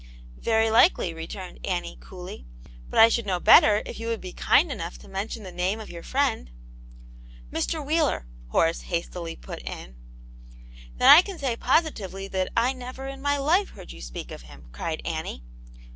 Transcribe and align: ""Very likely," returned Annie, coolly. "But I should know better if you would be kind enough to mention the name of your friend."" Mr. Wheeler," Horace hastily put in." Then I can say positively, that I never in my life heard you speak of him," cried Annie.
""Very 0.39 0.71
likely," 0.71 1.13
returned 1.13 1.59
Annie, 1.63 1.95
coolly. 2.01 2.47
"But 2.89 2.99
I 2.99 3.07
should 3.07 3.27
know 3.27 3.39
better 3.39 3.83
if 3.85 3.99
you 3.99 4.07
would 4.07 4.19
be 4.19 4.33
kind 4.33 4.71
enough 4.71 4.97
to 4.97 5.07
mention 5.07 5.43
the 5.43 5.51
name 5.51 5.79
of 5.79 5.91
your 5.91 6.01
friend."" 6.01 6.49
Mr. 7.53 7.85
Wheeler," 7.85 8.25
Horace 8.47 8.81
hastily 8.81 9.35
put 9.35 9.59
in." 9.59 9.93
Then 10.97 11.09
I 11.11 11.21
can 11.21 11.37
say 11.37 11.55
positively, 11.55 12.27
that 12.29 12.51
I 12.57 12.73
never 12.73 13.05
in 13.07 13.21
my 13.21 13.37
life 13.37 13.69
heard 13.69 13.91
you 13.91 14.01
speak 14.01 14.31
of 14.31 14.41
him," 14.41 14.69
cried 14.71 15.03
Annie. 15.05 15.43